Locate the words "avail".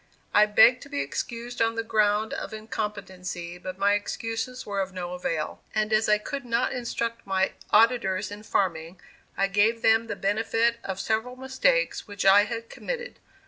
5.13-5.61